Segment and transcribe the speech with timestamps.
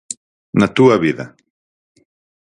[0.59, 1.25] Na túa vida.